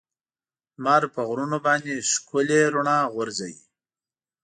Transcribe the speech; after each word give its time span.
لمر 0.77 1.03
په 1.13 1.21
غرونو 1.27 1.57
باندې 1.67 2.07
ښکلي 2.11 2.61
رڼا 2.73 2.97
غورځوي. 3.13 3.59